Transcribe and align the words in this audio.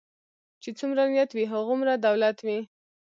چی 0.61 0.69
څومره 0.79 1.03
نيت 1.11 1.31
وي 1.33 1.45
هغومره 1.53 1.93
دولت 2.05 2.37
وي. 2.45 2.59